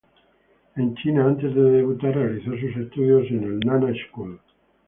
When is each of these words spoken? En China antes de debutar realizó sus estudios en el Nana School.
En 0.77 0.95
China 0.95 1.27
antes 1.27 1.53
de 1.53 1.61
debutar 1.61 2.15
realizó 2.15 2.49
sus 2.53 2.75
estudios 2.75 3.27
en 3.29 3.43
el 3.43 3.59
Nana 3.59 3.93
School. 4.09 4.39